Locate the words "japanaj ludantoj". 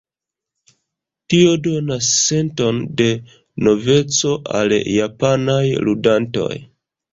4.97-6.53